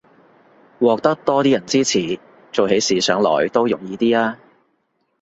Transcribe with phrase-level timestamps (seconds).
[0.79, 2.19] 獲得多啲人支持，
[2.51, 4.35] 做起事上來都容易啲吖